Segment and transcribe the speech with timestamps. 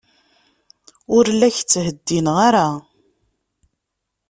[1.15, 2.67] Ur la k-ttheddineɣ ara.